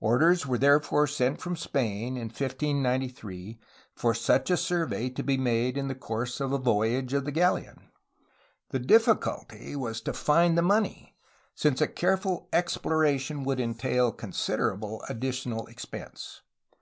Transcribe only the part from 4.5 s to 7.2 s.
a survey to be made in course of a voyage